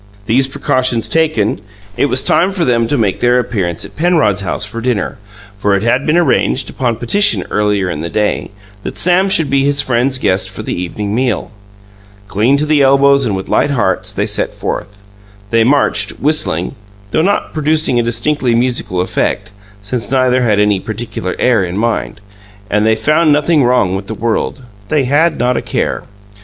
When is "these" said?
0.25-0.47